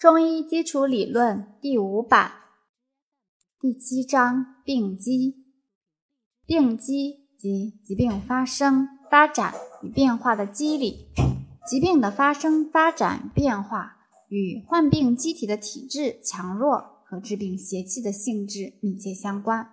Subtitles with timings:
[0.00, 2.34] 中医基础理论第五版
[3.58, 5.44] 第七章病机。
[6.46, 11.08] 病机即疾病发生、发展与变化的机理。
[11.68, 13.96] 疾病的发生、发展、变化
[14.28, 19.68] 与患病机体的体质强弱和致病邪气的性质密切相关。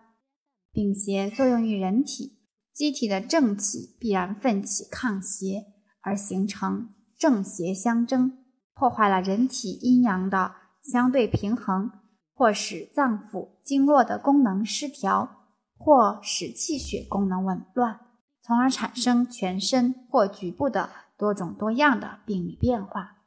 [0.71, 2.39] 病邪作用于人体，
[2.73, 5.65] 机体的正气必然奋起抗邪，
[6.01, 6.89] 而形成
[7.19, 8.38] 正邪相争。
[8.79, 11.91] 破坏了人体阴阳的相对平衡，
[12.33, 15.43] 或使脏腑经络的功能失调，
[15.77, 17.99] 或使气血功能紊乱，
[18.41, 23.17] 从而产生全身或局部的多种多样的病理变化。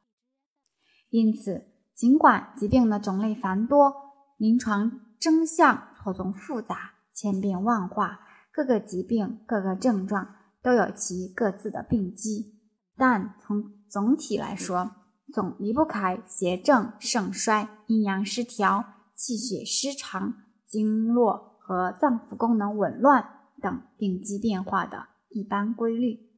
[1.10, 3.94] 因此，尽管疾病的种类繁多，
[4.38, 12.58] 临床征象错综复杂、千变万化，各个疾病、各个症状都有其各自的病机，
[12.96, 14.92] 但从总体来说，
[15.32, 18.84] 总离不开邪正盛衰、阴阳失调、
[19.16, 20.34] 气血失常、
[20.66, 26.28] 经络和脏腑功能紊乱等病机变化的一般规律。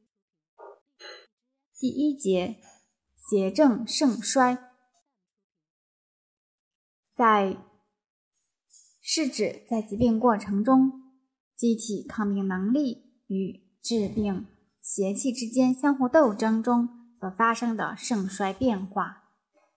[1.77, 2.61] 第一节，
[3.17, 4.57] 邪正盛衰，
[7.13, 7.57] 在
[9.01, 11.03] 是指在疾病过程中，
[11.55, 14.47] 机体抗病能力与治病
[14.81, 17.04] 邪气之间相互斗争中。
[17.19, 19.23] 所发生的盛衰变化，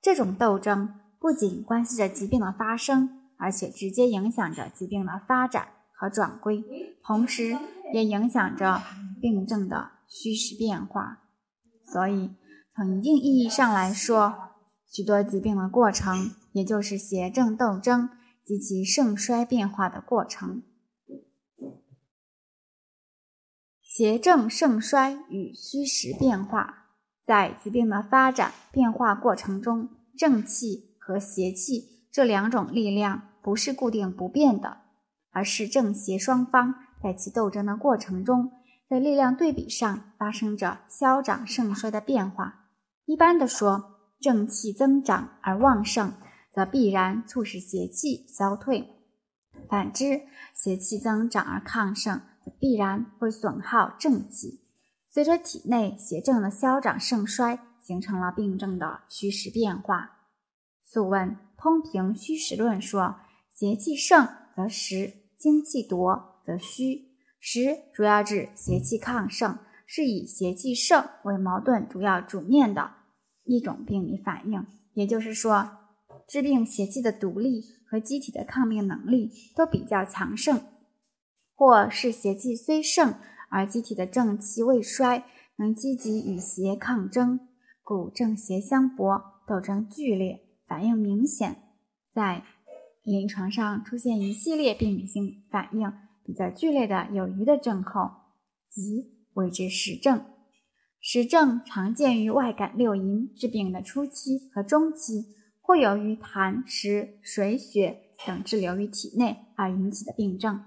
[0.02, 6.64] 这种斗争不仅关系着疾病的发生，而且直接影响着疾病的发展和转归，
[7.04, 7.56] 同时
[7.94, 8.82] 也影响着
[9.20, 11.24] 病症的虚实变化。
[11.84, 12.30] 所以，
[12.74, 14.34] 从一定意义上来说，
[14.90, 18.10] 许多疾病的过程，也就是邪正斗争
[18.44, 20.62] 及其盛衰变化的过程。
[23.82, 26.87] 邪正盛衰与虚实变化。
[27.28, 34.78] 在疾病的发展变化过程中，正气和邪气这两种力量不是固定不变的，
[35.30, 38.50] 而是正邪双方在其斗争的过程中，
[38.88, 42.70] 在力量对比上发生着消长盛衰的变化。
[43.04, 43.84] 一般的说，
[44.18, 46.14] 正气增长而旺盛，
[46.50, 48.86] 则必然促使邪气消退；
[49.68, 50.22] 反之，
[50.54, 54.64] 邪气增长而亢盛，则必然会损耗正气。
[55.10, 60.18] 随着体内邪正的消长盛衰，形成了病症的虚实变化。
[60.82, 63.16] 素问《通平虚实论》说
[63.50, 67.08] ：“邪气盛则实，精气夺则虚。
[67.40, 72.90] 实主要指邪气亢盛，是以邪气盛为矛盾主要主面的
[73.44, 74.66] 一种病理反应。
[74.92, 75.70] 也就是说，
[76.28, 80.60] 治病邪气的独立和机体的抗病能力都比较强盛，
[81.54, 83.14] 或是邪气虽盛。”
[83.50, 85.24] 而机体的正气未衰，
[85.56, 87.40] 能积极与邪抗争，
[87.82, 91.56] 故正邪相搏，斗争剧烈，反应明显，
[92.12, 92.44] 在
[93.02, 95.92] 临床上出现一系列病理性反应
[96.22, 98.10] 比较剧烈的有余的症候，
[98.68, 100.24] 即谓之实症。
[101.00, 110.60] 实症常见于外感六淫治病的初期和中期，或由于痰湿水血等滞留于体内而引起的病症，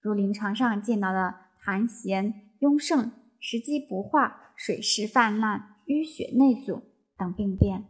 [0.00, 1.45] 如临床上见到的。
[1.66, 3.10] 痰涎壅盛、
[3.40, 6.84] 食积不化、水湿泛滥、淤血内阻
[7.18, 7.88] 等病变，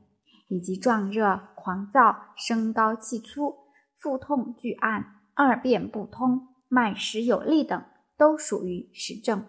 [0.49, 3.55] 以及壮热、狂躁、升高气粗、
[3.99, 7.85] 腹痛拒按、二便不通、脉实有力等，
[8.17, 9.45] 都属于实症。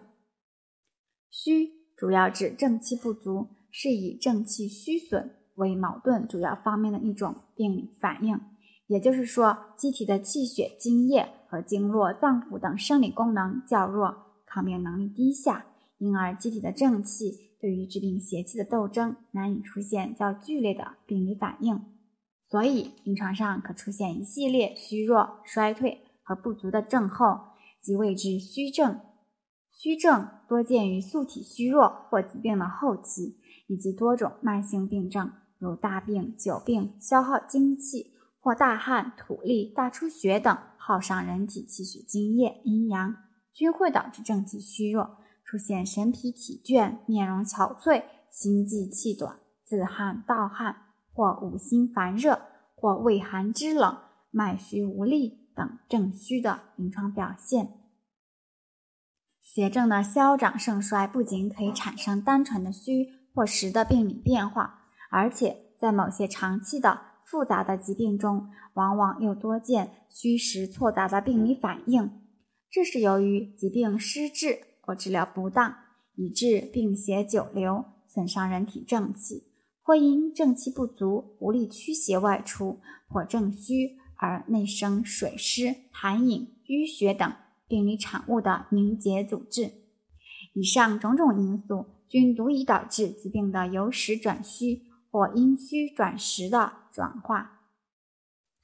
[1.30, 8.38] 虚主要指正气不足，是以正气虚损为矛盾主要方面的一种病理反应。
[8.88, 14.14] 也就是说，机体的气血、津液和经络、脏腑等生理功能较弱，
[14.44, 15.64] 抗病能力低下，
[15.96, 21.82] 因而机体的正气对于治病邪气的斗争难以出现较剧烈的病理反应，
[22.44, 27.40] 所以临床上可出现一系列虚弱、衰退和不足的症候，
[27.80, 29.00] 即谓之虚症。
[29.72, 33.38] 虚症多见于素体虚弱或疾病的后期，
[33.68, 38.18] 以及多种慢性病症，如大病、久病、消耗精气。
[38.40, 40.56] 或大汗、吐痢、大出血等，
[40.88, 43.14] 耗伤人体气血津液、阴阳，
[43.52, 50.74] 均会导致正气虚弱，出现神疲体倦、面容憔悴、心悸气短、自汗盗汗，
[51.12, 52.40] 或五心烦热，
[52.74, 53.98] 或畏寒肢冷、
[54.30, 57.68] 脉虚无力等正虚的临床表现。
[59.42, 64.80] 邪正的消长盛衰，不仅可以产生单纯的虚或实的病理变化，
[65.10, 67.07] 而且在某些长期的。
[67.30, 72.10] 复杂的疾病中，往往又多见虚实错杂的病理反应，
[72.70, 75.74] 这是由于疾病失治或治疗不当，
[76.14, 79.44] 以致病邪久留，损伤人体正气，
[79.82, 87.30] 或因正气不足，无力驱邪外出，或正虚而内生水湿、痰饮、淤血等
[87.66, 89.70] 病理产物的凝结阻滞。
[90.54, 94.87] 以上种种因素均足以导致疾病的由实转虚
[95.18, 97.62] 或阴虚转实的转化，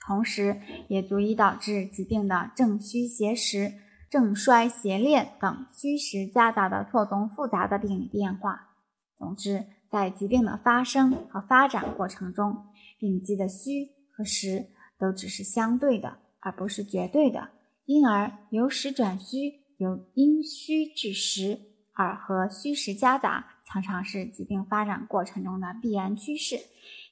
[0.07, 3.73] 同时也足以导致疾病的正虚邪实、
[4.09, 8.69] 正衰邪练等虚实夹杂的错综复杂的病理变化。
[9.17, 12.67] 总之，在疾病的发生和发展过程中，
[13.01, 14.67] 病机的虚和实
[14.97, 17.51] 都只是相对的，而不是绝对的。
[17.85, 21.59] 因而由实转虚，由阴虚至实，
[21.95, 26.57] 而和虚实夹杂，常常是疾病发展过程中的必然趋势。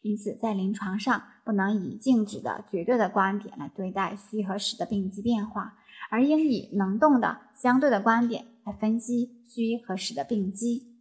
[0.03, 5.75] 因此，在临床上不能以静止的绝对的观点来对待虚和实的病机变化，
[6.11, 10.99] 而应以能动的相对的观点来分析虚和实的病机。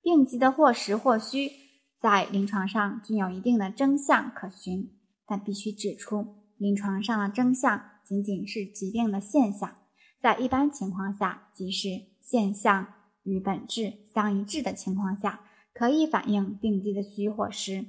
[0.00, 1.50] 病机的或实或虚，
[2.00, 4.90] 在临床上均有一定的征象可循，
[5.26, 9.76] 但必须指出，临床上的征象仅仅是疾病的现象，
[10.20, 11.88] 在一般情况下，即是
[12.20, 12.86] 现象
[13.24, 15.40] 与本质相一致的情况下，
[15.72, 17.84] 可以反映病机的虚或实；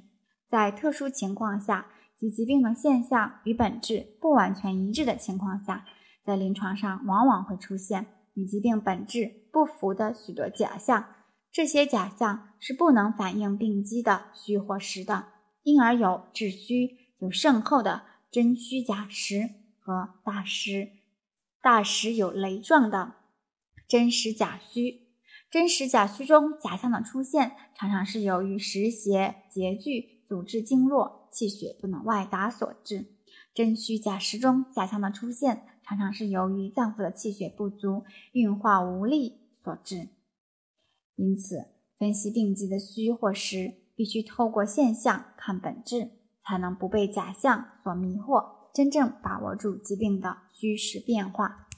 [0.48, 1.86] 在特殊情况下，
[2.16, 5.84] 及疾病的现象与本质不完全一致的情况下，
[6.22, 11.06] 在临床上往往会出现与疾病本质不符的许多假象。
[11.50, 15.26] 这些假象是不能反映病机的虚或实的，
[15.64, 20.92] 因而有致虚、有甚厚的真虚假实和大实、
[21.60, 23.16] 大实有雷状的
[23.86, 25.01] 真实假虚。
[25.52, 33.00] 真实假虚中假象的出现，常常是由于实邪结聚，阻滞经络，气血不能外达所致；
[33.52, 38.02] 真虚假实中假象的出现，常常是由于脏腑的气血不足，
[38.32, 40.08] 运化无力所致。
[41.16, 41.66] 因此，
[41.98, 46.12] 分析病机的虚或实，必须透过现象看本质，
[46.42, 51.68] 才能不被假象所迷惑，真正把握住疾病的虚实变化。